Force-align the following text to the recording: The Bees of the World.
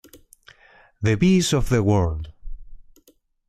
The 1.03 1.13
Bees 1.13 1.53
of 1.53 1.69
the 1.69 1.83
World. 1.83 2.33